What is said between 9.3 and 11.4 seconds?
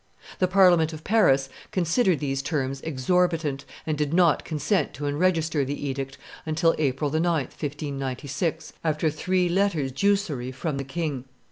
letters jussory from the king.